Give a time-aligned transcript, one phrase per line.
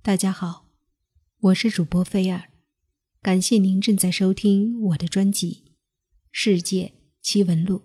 [0.00, 0.70] 大家好，
[1.38, 2.50] 我是主播菲尔，
[3.20, 5.64] 感谢您正在收听我的专辑
[6.30, 7.78] 《世界奇闻录》。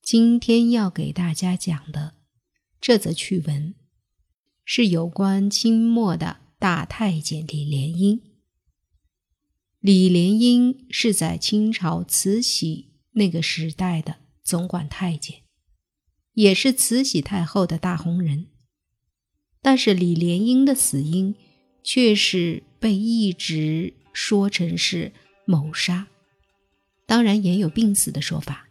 [0.00, 2.14] 今天要给大家讲的
[2.80, 3.74] 这则趣闻，
[4.64, 8.22] 是有关清末的大太监李莲英。
[9.80, 15.42] 李莲英是在清朝慈禧那个时代的总管太监，
[16.32, 18.46] 也是慈禧太后的大红人。
[19.64, 21.34] 但是李莲英的死因
[21.82, 25.10] 却是被一直说成是
[25.46, 26.06] 谋杀，
[27.06, 28.68] 当然也有病死的说法。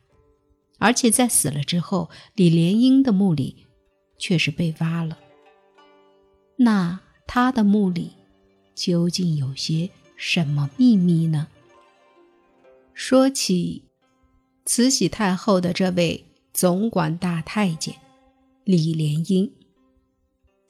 [0.78, 3.66] 而且在死了之后，李莲英的墓里
[4.20, 5.18] 却是被挖了。
[6.58, 8.12] 那他的墓里
[8.76, 11.48] 究竟有些什么秘密呢？
[12.94, 13.86] 说起
[14.64, 17.96] 慈禧太后的这位总管大太监
[18.64, 19.52] 李莲英。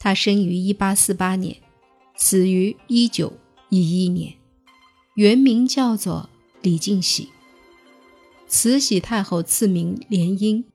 [0.03, 1.55] 他生于一八四八年，
[2.17, 3.31] 死于一九
[3.69, 4.33] 一一年，
[5.15, 6.29] 原名叫做
[6.61, 7.29] 李敬喜。
[8.45, 10.65] 慈禧太后赐名莲英。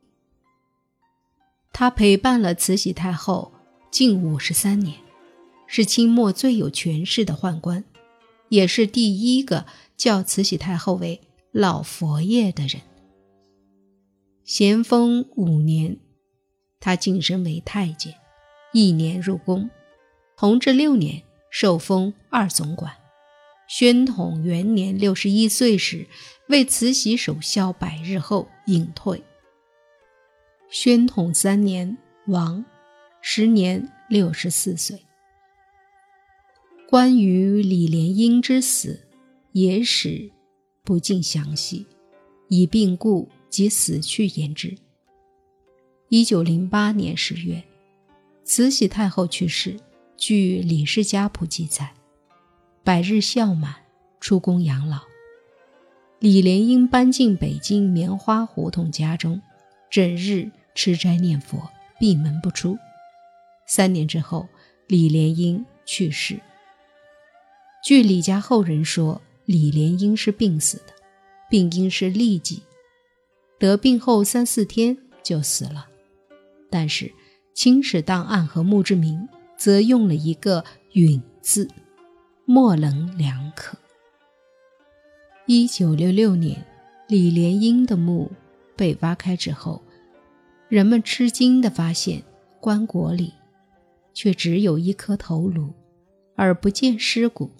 [1.75, 3.52] 他陪伴了慈禧太后
[3.91, 4.97] 近五十三年，
[5.67, 7.84] 是清末最有权势的宦官，
[8.48, 11.20] 也是第一个叫慈禧太后为
[11.52, 12.80] 老佛爷的人。
[14.42, 15.98] 咸丰五年，
[16.80, 18.14] 他晋升为太监。
[18.72, 19.70] 一年入宫，
[20.36, 22.92] 同治六年受封二总管。
[23.66, 26.06] 宣统元年六十一岁时，
[26.48, 29.22] 为慈禧守孝百日后隐退。
[30.70, 31.96] 宣统三年
[32.28, 32.64] 亡，
[33.20, 35.02] 时年六十四岁。
[36.89, 39.06] 关于李莲英之死，
[39.52, 40.30] 野史
[40.83, 41.86] 不尽详细，
[42.48, 44.77] 以病故及死去言之。
[46.08, 47.67] 一九零八年十月。
[48.48, 49.77] 慈禧太后去世，
[50.16, 51.92] 据李氏家谱记载，
[52.82, 53.74] 百日孝满，
[54.20, 55.00] 出宫养老。
[56.18, 59.39] 李莲英搬进北京棉花胡同家中，
[59.90, 62.78] 整日吃斋念佛，闭门不出。
[63.67, 64.48] 三年之后，
[64.86, 66.40] 李莲英去世。
[67.84, 70.94] 据李家后人说，李莲英是病死的，
[71.50, 72.62] 病因是痢疾，
[73.58, 75.86] 得病后三四天就死了。
[76.70, 77.12] 但是。
[77.58, 80.64] 清史档案和墓志铭则用了一个
[80.95, 81.69] “允”字，
[82.45, 83.77] 模棱两可。
[85.45, 86.64] 一九六六年，
[87.08, 88.30] 李莲英的墓
[88.77, 89.83] 被挖开之后，
[90.68, 92.23] 人们吃惊地发现，
[92.61, 93.33] 棺椁里
[94.14, 95.73] 却只有一颗头颅，
[96.36, 97.51] 而不见尸骨。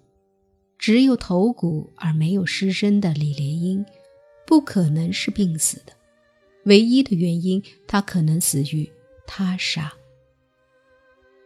[0.79, 3.85] 只有头骨而没有尸身的李莲英，
[4.47, 5.93] 不可能是病死的。
[6.67, 8.89] 唯一的原因，他可能死于。
[9.29, 9.93] 他杀。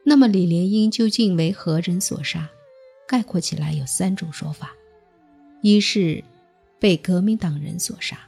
[0.04, 2.48] 那么李莲英究竟为何人所杀？
[3.06, 4.72] 概括起来有三种说法：
[5.60, 6.24] 一是
[6.78, 8.18] 被革命党人所杀，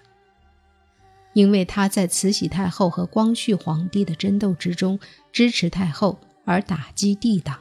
[1.33, 4.99] 因为他在慈禧太后和光绪皇帝的争斗之中
[5.33, 7.57] 支持太后而打击帝党；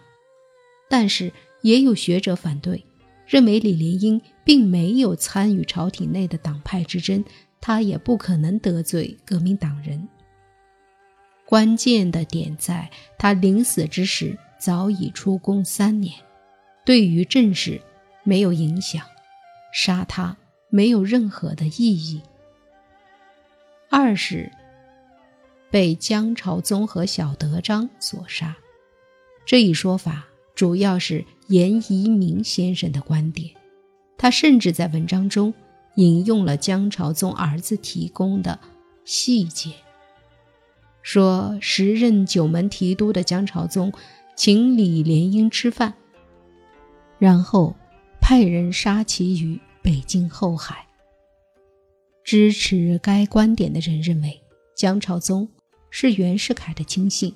[0.89, 1.31] 但是
[1.61, 2.83] 也有学者反对，
[3.25, 7.23] 认为李莲英并没有参与朝廷内的党派之争，
[7.61, 10.07] 他也不可能得罪革命党人。
[11.53, 16.16] 关键的点在他临死之时早已出宫三年，
[16.84, 17.80] 对于政事
[18.24, 19.06] 没有影响，
[19.72, 20.36] 杀他
[20.72, 22.24] 没有任何的意义。
[23.91, 24.52] 二是
[25.69, 28.58] 被江朝宗和小德张所杀，
[29.46, 30.25] 这一说法
[30.56, 33.52] 主要是严宜明先生的观点，
[34.18, 35.53] 他甚至在文章中
[35.97, 38.59] 引用了江朝宗儿子提供的
[39.06, 39.74] 细节。
[41.03, 43.91] 说时任九门提督的江朝宗
[44.36, 45.94] 请李莲英吃饭，
[47.19, 47.75] 然后
[48.19, 50.88] 派人杀其于北京后海。
[52.24, 54.41] 支持该观点的人认为，
[54.75, 55.50] 江朝宗
[55.90, 57.35] 是袁世凯的亲信，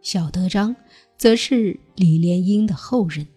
[0.00, 0.74] 小德张
[1.18, 3.28] 则是李莲英的后人，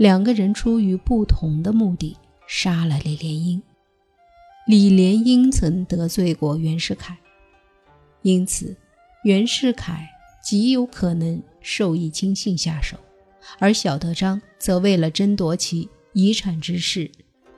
[0.00, 2.16] 两个人出于不同的目的
[2.48, 3.62] 杀了李莲英。
[4.66, 7.16] 李莲英曾得罪过袁世凯。
[8.24, 8.74] 因此，
[9.22, 10.08] 袁世凯
[10.42, 12.96] 极有可能授意亲信下手，
[13.58, 17.10] 而小德张则为了争夺其遗产之事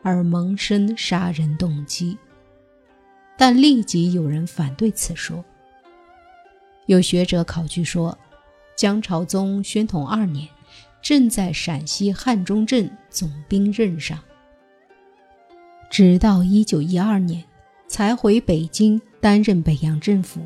[0.02, 2.18] 而萌生杀人动机。
[3.36, 5.44] 但立即有人反对此说。
[6.86, 8.18] 有学者考据说，
[8.76, 10.48] 江朝宗宣统二年
[11.00, 14.18] 正在陕西汉中镇总兵任上，
[15.88, 17.44] 直到一九一二年
[17.86, 20.40] 才回北京担任北洋政府。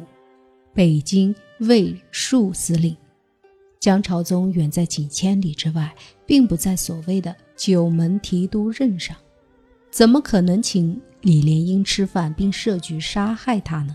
[0.72, 2.96] 北京卫戍司令，
[3.78, 5.94] 姜朝宗远在几千里之外，
[6.24, 9.14] 并不在所谓的九门提督任上，
[9.90, 13.94] 怎么可能请李莲英吃饭并设局杀害他呢？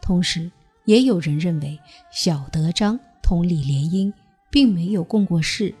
[0.00, 0.50] 同时，
[0.86, 1.78] 也有人认为
[2.10, 4.10] 小德章同李莲英
[4.50, 5.74] 并没有共过事，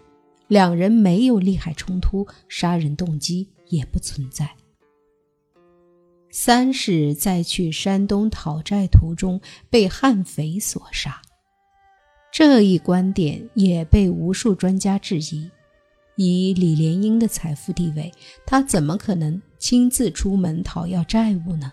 [0.48, 4.50] 两人没有利害冲突，杀人动机也不存在。
[6.38, 9.40] 三是在去山东讨债途中
[9.70, 11.22] 被悍匪所杀，
[12.30, 15.50] 这一观点也被无数专家质疑。
[16.16, 18.12] 以李莲英的财富地位，
[18.44, 21.72] 他怎么可能亲自出门讨要债务呢？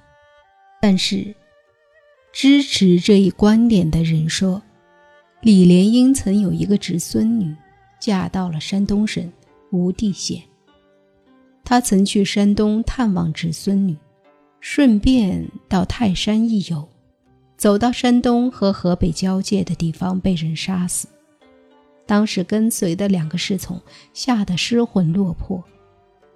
[0.82, 1.36] 但是，
[2.32, 4.64] 支持这一观点的人说，
[5.42, 7.54] 李莲英曾有一个侄孙女，
[8.00, 9.30] 嫁到了山东省
[9.72, 10.42] 吴地县，
[11.66, 13.98] 他曾去山东探望侄孙女。
[14.66, 16.88] 顺便到泰山一游，
[17.58, 21.10] 走到山东和河北交界的地方，被人杀死。
[22.06, 23.80] 当时跟随的两个侍从
[24.14, 25.62] 吓得失魂落魄，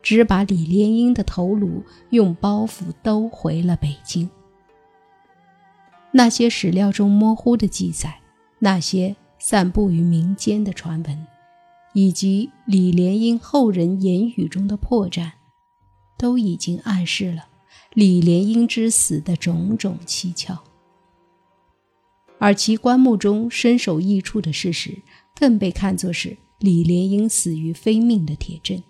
[0.01, 4.29] 只把李莲英的头颅用包袱兜回了北京。
[6.11, 8.19] 那些史料中模糊的记载，
[8.59, 11.27] 那些散布于民间的传闻，
[11.93, 15.31] 以及李莲英后人言语中的破绽，
[16.17, 17.45] 都已经暗示了。
[17.93, 20.63] 李莲英之死的种种蹊跷，
[22.39, 25.01] 而其棺木中身首异处的事实，
[25.35, 28.83] 更被看作是李莲英死于非命的铁证。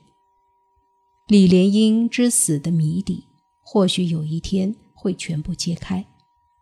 [1.28, 3.28] 李莲英之死的谜底，
[3.62, 6.06] 或许有一天会全部揭开，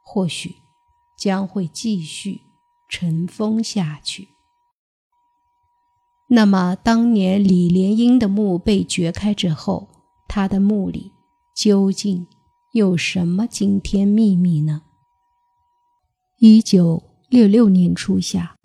[0.01, 0.55] 或许
[1.17, 2.41] 将会继续
[2.89, 4.29] 尘封下去。
[6.27, 9.87] 那么，当年李莲英的墓被掘开之后，
[10.27, 11.11] 他的墓里
[11.55, 12.27] 究竟？
[12.73, 14.81] 有什么惊天秘密呢？
[16.39, 18.57] 一九六六年初夏，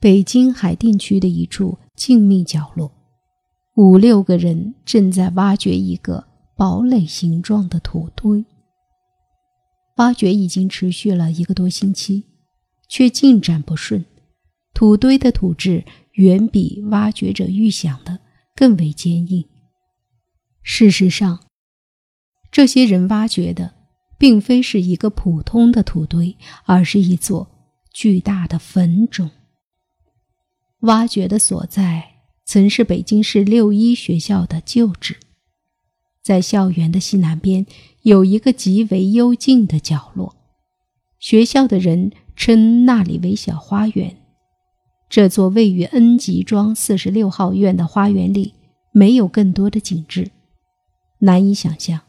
[0.00, 2.90] 北京海淀区的一处静谧角落，
[3.76, 6.26] 五六个人正在挖掘一个
[6.56, 8.42] 堡垒形状的土堆。
[9.96, 12.24] 挖掘已经持续了一个多星期，
[12.88, 14.02] 却进展不顺。
[14.72, 18.20] 土堆的土质远比挖掘者预想的
[18.56, 19.46] 更为坚硬。
[20.62, 21.40] 事实上，
[22.50, 23.74] 这些人挖掘的，
[24.16, 27.48] 并非是一个普通的土堆，而是一座
[27.92, 29.30] 巨大的坟冢。
[30.80, 32.14] 挖掘的所在
[32.44, 35.16] 曾是北京市六一学校的旧址，
[36.22, 37.66] 在校园的西南边
[38.02, 40.36] 有一个极为幽静的角落，
[41.18, 44.16] 学校的人称那里为小花园。
[45.10, 48.54] 这座位于恩集庄四十六号院的花园里，
[48.92, 50.30] 没有更多的景致，
[51.18, 52.00] 难以想象。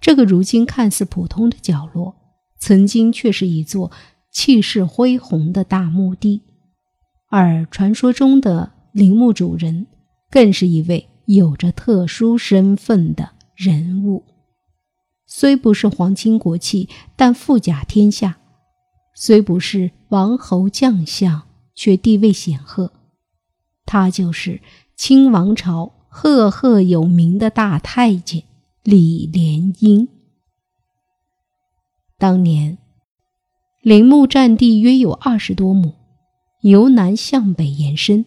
[0.00, 2.14] 这个如今看似普通的角落，
[2.58, 3.90] 曾经却是一座
[4.32, 6.42] 气势恢宏的大墓地，
[7.28, 9.86] 而传说中的陵墓主人，
[10.30, 14.24] 更是一位有着特殊身份的人物。
[15.26, 18.36] 虽不是皇亲国戚，但富甲天下；
[19.14, 21.42] 虽不是王侯将相，
[21.74, 22.92] 却地位显赫。
[23.84, 24.60] 他就是
[24.96, 28.44] 清王朝赫赫有名的大太监。
[28.84, 30.08] 李莲英
[32.16, 32.78] 当年
[33.82, 35.94] 陵墓占地约有二十多亩，
[36.62, 38.24] 由南向北延伸。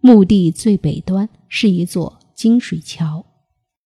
[0.00, 3.26] 墓地最北端是一座金水桥，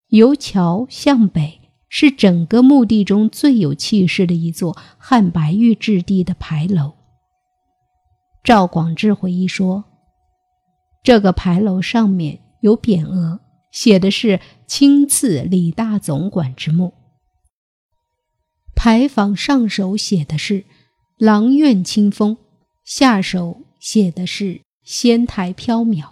[0.09, 6.93] 由桥向北是整个墓地中最有气势的一座汉白玉质地的牌楼。
[8.45, 9.85] 赵广智回忆说
[11.03, 13.41] ：“这个牌楼上面有匾额。”
[13.73, 14.39] 写的是
[14.69, 16.93] “亲赐李大总管之墓”，
[18.77, 20.67] 牌坊上首写的是
[21.19, 22.37] “郎苑清风”，
[22.85, 26.11] 下首写的是“仙台缥缈”。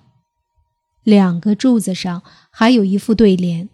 [1.04, 3.68] 两个柱子上还有一副对联：“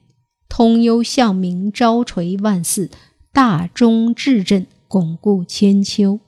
[0.48, 2.90] 通幽向明，朝垂万寺；
[3.32, 6.18] 大钟至正，巩固千秋。”